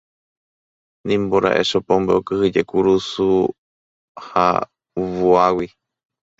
Nimbora'e 1.05 1.61
Chopombe 1.69 2.11
okyhyje 2.19 2.61
kurusu 2.69 3.29
ha 4.27 4.45
vuágui. 5.15 5.67